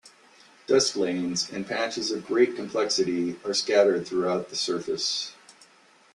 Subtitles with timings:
[0.65, 5.33] Dust lanes and patches of great complexity are scattered throughout the surface.